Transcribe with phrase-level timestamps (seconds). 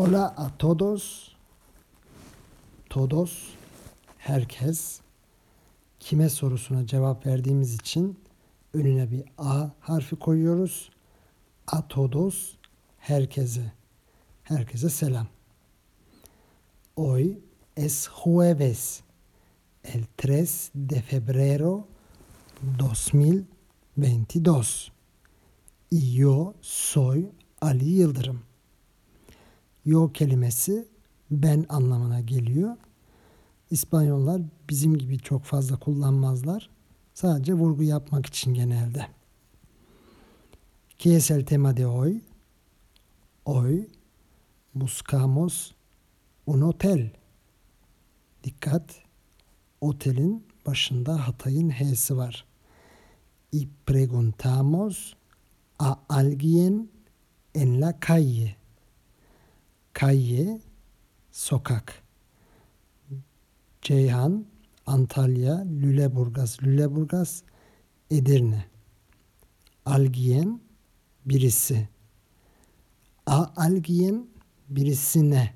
[0.00, 1.32] Hola a todos.
[2.88, 3.54] Todos.
[4.18, 5.00] Herkes.
[6.00, 8.20] Kime sorusuna cevap verdiğimiz için
[8.74, 10.90] önüne bir A harfi koyuyoruz.
[11.66, 12.54] A todos.
[12.98, 13.72] Herkese.
[14.42, 15.26] Herkese selam.
[16.96, 17.38] Hoy
[17.76, 19.02] es jueves.
[19.84, 21.86] El 3 de febrero
[22.78, 24.90] 2022.
[25.90, 27.26] Y yo soy
[27.60, 28.47] Ali Yıldırım.
[29.88, 30.88] Yo kelimesi
[31.30, 32.76] ben anlamına geliyor.
[33.70, 36.70] İspanyollar bizim gibi çok fazla kullanmazlar.
[37.14, 39.06] Sadece vurgu yapmak için genelde.
[40.98, 42.20] ¿Qué es el tema de hoy?
[43.44, 43.88] Hoy
[44.74, 45.72] buscamos
[46.46, 47.10] un hotel.
[48.44, 48.94] Dikkat!
[49.80, 52.44] Otelin başında Hatay'ın H'si var.
[53.52, 55.14] Y preguntamos
[55.78, 56.88] a alguien
[57.54, 58.58] en la calle.
[60.00, 60.60] Calle,
[61.30, 62.02] sokak.
[63.82, 64.46] Ceyhan,
[64.86, 67.42] Antalya, Lüleburgaz, Lüleburgaz,
[68.10, 68.64] Edirne.
[69.84, 70.60] Alguien,
[71.26, 71.88] birisi.
[73.26, 74.26] A alguien,
[74.68, 75.54] birisine.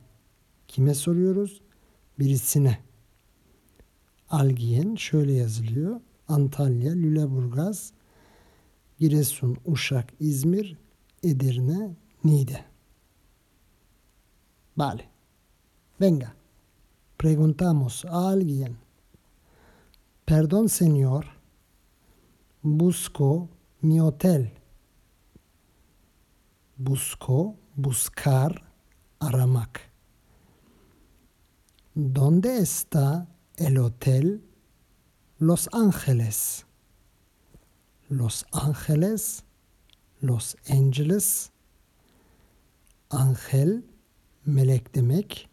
[0.69, 1.61] Kime soruyoruz?
[2.19, 2.79] Birisine.
[4.31, 6.01] Alguien şöyle yazılıyor.
[6.29, 7.93] Antalya, Lüleburgaz,
[8.99, 10.77] Giresun, Uşak, İzmir,
[11.23, 12.72] Edirne, Niğde.
[14.75, 15.09] Vale.
[15.99, 16.35] Venga.
[17.17, 18.79] Preguntamos a alguien.
[20.25, 21.27] Perdón, señor.
[22.63, 23.49] Busco
[23.81, 24.53] mi hotel.
[26.77, 28.63] Busco, buscar,
[29.21, 29.93] aramak.
[31.95, 34.45] ¿Dónde está el hotel
[35.39, 36.67] Los Ángeles?
[38.09, 39.45] Los Ángeles,
[40.21, 41.53] Los Angeles,
[43.11, 43.85] Angel,
[44.47, 45.49] melek demek.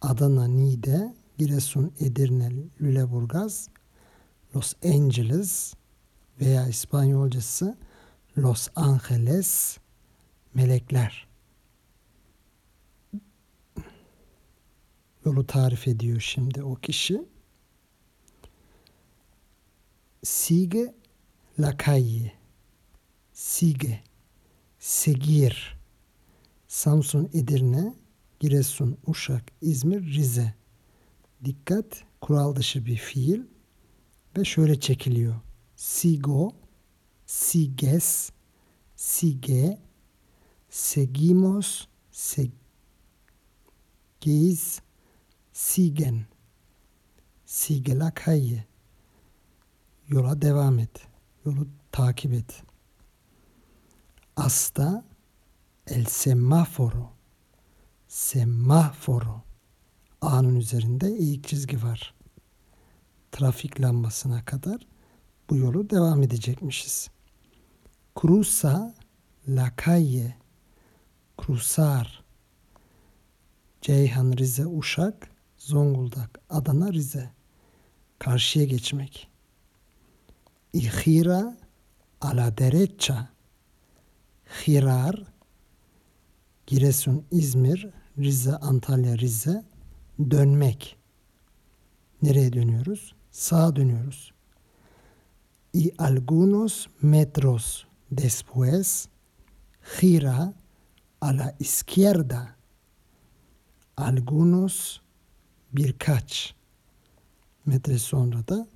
[0.00, 3.68] Adana, Niğde, Giresun, Edirne, Lüleburgaz,
[4.56, 5.74] Los Angeles
[6.40, 7.76] veya İspanyolcası
[8.38, 9.78] Los Angeles,
[10.54, 11.26] melekler.
[15.24, 17.22] Yolu tarif ediyor şimdi o kişi.
[20.22, 20.94] Sigue
[21.60, 22.32] la calle.
[23.32, 24.00] Sigue.
[24.78, 25.75] Seguir.
[26.76, 27.94] Samsun, Edirne,
[28.40, 30.54] Giresun, Uşak, İzmir, Rize.
[31.44, 33.42] Dikkat, kural dışı bir fiil
[34.36, 35.34] ve şöyle çekiliyor.
[35.76, 36.52] Sigo,
[37.26, 38.30] sigues,
[38.96, 39.78] sigue,
[40.70, 41.86] seguimos,
[44.20, 44.80] seguís,
[45.52, 46.26] siguen.
[47.46, 48.66] Sigue la calle.
[50.08, 51.08] Yola devam et.
[51.46, 52.62] Yolu takip et.
[54.36, 55.04] Hasta
[55.86, 57.12] el semáforo.
[58.08, 59.42] Semaforo.
[60.20, 62.14] A'nın üzerinde eğik çizgi var.
[63.32, 64.86] Trafik lambasına kadar
[65.50, 67.10] bu yolu devam edecekmişiz.
[68.20, 68.94] Cruza
[69.48, 70.36] la calle.
[71.38, 72.24] Cruzar.
[73.80, 77.30] Ceyhan, Rize, Uşak, Zonguldak, Adana, Rize.
[78.18, 79.28] Karşıya geçmek.
[80.74, 81.56] Y gira
[82.20, 83.28] a la derecha.
[84.64, 85.35] Girar.
[86.66, 87.88] Giresun, İzmir,
[88.18, 89.64] Rize, Antalya, Rize.
[90.30, 90.96] Dönmek.
[92.22, 93.14] Nereye dönüyoruz?
[93.30, 94.32] Sağa dönüyoruz.
[95.74, 99.08] Y algunos metros después
[100.00, 100.54] gira
[101.20, 102.56] a la izquierda.
[103.96, 105.00] Algunos
[105.72, 106.54] birkaç
[107.66, 108.66] metre sonra da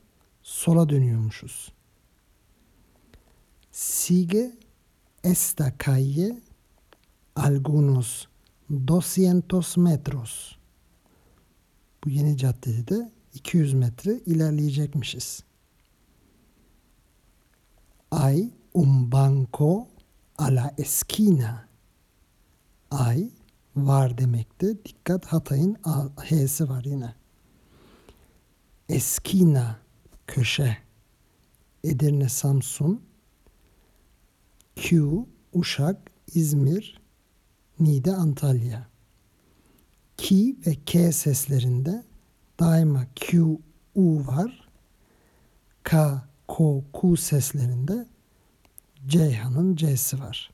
[0.43, 1.73] sola dönüyormuşuz.
[3.73, 4.53] Sigue
[5.25, 6.41] esta calle
[7.41, 8.29] algunos
[8.69, 10.59] 200 metros.
[12.05, 15.43] Bu yeni caddede de 200 metre ilerleyecekmişiz.
[18.11, 19.89] Hay un banco
[20.39, 21.69] a la esquina.
[22.91, 23.31] Ay
[23.77, 24.85] var demekte.
[24.85, 25.77] Dikkat Hatay'ın
[26.17, 27.15] H'si var yine.
[28.89, 29.79] Esquina
[30.27, 30.77] köşe.
[31.85, 33.03] Edirne, Samsun.
[34.77, 35.09] Q,
[35.53, 37.00] Uşak, İzmir,
[37.81, 38.87] Niğde, Antalya.
[40.17, 42.05] Ki ve K seslerinde
[42.61, 43.59] daima Q,
[43.95, 44.69] U var.
[45.85, 48.07] K, K, Q seslerinde
[49.07, 50.51] Ceyhan'ın C'si var.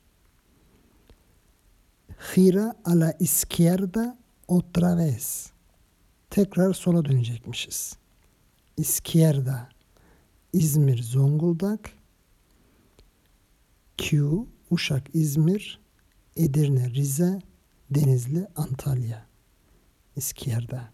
[2.35, 4.19] Gira a la izquierda
[4.49, 5.51] otra vez.
[6.31, 7.97] Tekrar sola dönecekmişiz.
[8.77, 9.69] Izquierda.
[10.53, 11.91] İzmir, Zonguldak.
[13.99, 14.29] Q,
[14.71, 15.86] Uşak, İzmir,
[16.37, 17.39] Edirne, Rize,
[17.91, 19.27] Denizli, Antalya.
[20.17, 20.93] Izquierda.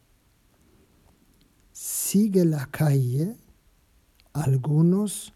[1.72, 3.36] Sigue la calle
[4.34, 5.32] algunos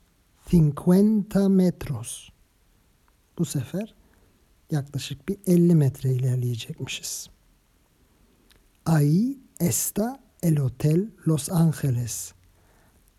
[0.47, 2.31] 50 metros.
[3.38, 3.94] Bu sefer
[4.70, 7.31] yaklaşık bir 50 metre ilerleyecekmişiz.
[8.85, 12.35] Ahí está el Hotel Los Ángeles,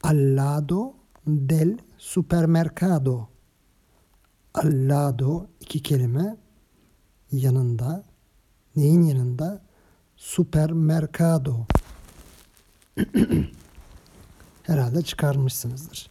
[0.02, 0.96] al lado
[1.26, 3.30] del supermercado.
[4.54, 6.38] Al lado iki kelime
[7.32, 8.04] yanında.
[8.76, 9.62] Neyin yanında?
[10.16, 11.66] Supermercado.
[14.64, 16.10] Herhalde çıkarmışsınızdır.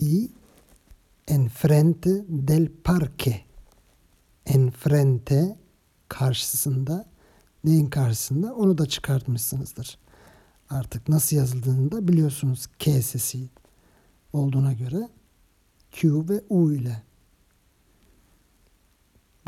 [0.00, 0.28] Y
[1.28, 3.40] enfrente del parque.
[4.46, 5.56] Enfrente
[6.08, 7.06] karşısında
[7.64, 9.98] neyin karşısında onu da çıkartmışsınızdır.
[10.70, 13.48] Artık nasıl yazıldığını da biliyorsunuz K sesi
[14.32, 15.08] olduğuna göre
[15.90, 17.07] Q ve U ile.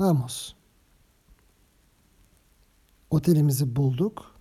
[0.01, 0.57] Vamos.
[3.11, 4.41] Otelimizi bulduk.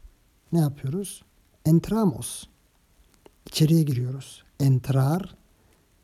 [0.52, 1.24] Ne yapıyoruz?
[1.66, 2.44] Entramos.
[3.48, 4.44] İçeriye giriyoruz.
[4.60, 5.36] Entrar,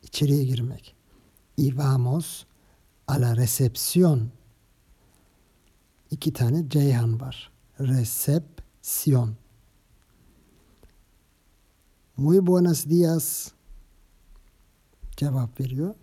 [0.02, 0.96] içeriye girmek.
[1.56, 2.46] Y vamos
[3.06, 4.30] a la recepción.
[6.10, 7.50] İki tane Ceyhan var.
[7.80, 9.36] Recepción.
[12.16, 13.52] Muy buenos días.
[15.16, 15.94] Cevap veriyor.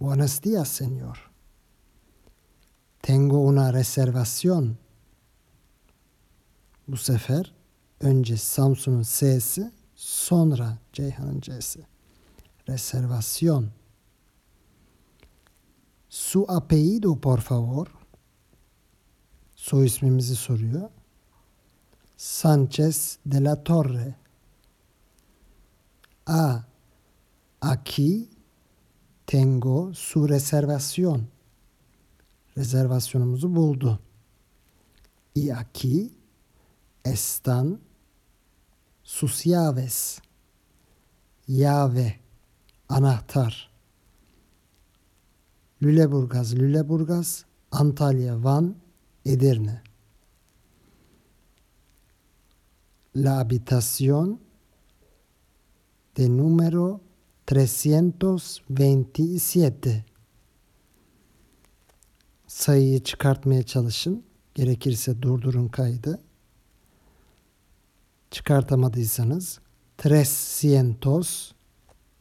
[0.00, 1.31] Buenos días, señor.
[3.02, 4.78] Tengo una reservación.
[6.86, 7.52] Bu sefer
[8.00, 11.84] önce Samsun'un S'si sonra Ceyhan'ın C'si.
[12.68, 13.72] Reservación.
[16.08, 17.88] Su apellido por favor.
[19.56, 20.90] Soy ismimizi soruyor.
[22.16, 24.14] Sánchez de la Torre.
[26.26, 26.64] A.
[27.60, 28.30] Aquí
[29.24, 31.31] tengo su reservación.
[32.56, 33.98] Rezervasyonumuzu buldu.
[35.34, 35.50] Y
[37.04, 37.80] están
[39.02, 40.20] sus llaves.
[41.46, 42.20] Llave,
[42.88, 43.54] anahtar.
[45.80, 48.76] Lüleburgaz, Lüleburgaz, Antalya, Van,
[49.24, 49.82] Edirne.
[53.14, 54.40] La habitación
[56.14, 57.00] de número
[57.46, 60.04] 327.
[62.52, 64.24] Sayıyı çıkartmaya çalışın.
[64.54, 66.20] Gerekirse durdurun kaydı.
[68.30, 69.60] Çıkartamadıysanız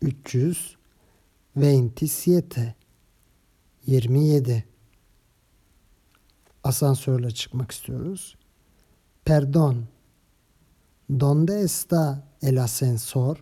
[0.02, 0.78] 300
[1.56, 2.76] 327
[3.86, 4.66] 27
[6.64, 8.36] Asansörle çıkmak istiyoruz.
[9.26, 9.88] Perdón.
[11.10, 13.38] ¿Dónde está el ascensor?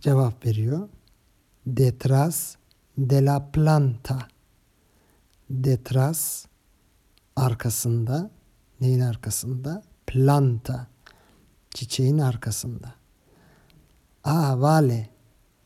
[0.00, 0.88] Cevap veriyor.
[1.66, 2.56] Detrás
[2.96, 4.28] de la planta.
[5.50, 6.46] Detrás
[7.36, 8.30] arkasında.
[8.80, 9.82] Neyin arkasında?
[10.06, 10.86] Planta.
[11.70, 12.94] Çiçeğin arkasında.
[14.24, 15.10] Ah, vale.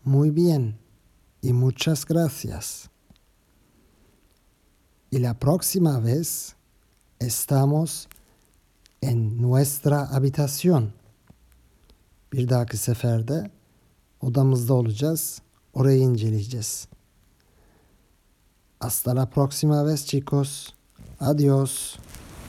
[0.04, 0.74] Muy bien.
[1.42, 2.88] Y muchas gracias.
[5.10, 6.54] Y la próxima vez
[7.20, 8.08] estamos
[9.02, 10.92] en nuestra habitación.
[12.32, 13.50] Bir dahaki seferde
[14.20, 15.42] odamızda olacağız.
[15.74, 16.89] Orayı inceleyeceğiz.
[18.80, 20.74] Hasta la próxima vez chicos.
[21.18, 21.98] Adiós.